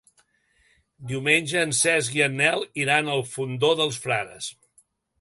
Diumenge 1.11 1.61
en 1.67 1.75
Cesc 1.81 2.17
i 2.21 2.25
en 2.31 2.41
Nel 2.41 2.67
iran 2.87 3.15
al 3.19 3.25
Fondó 3.37 3.75
dels 3.83 4.05
Frares. 4.09 4.53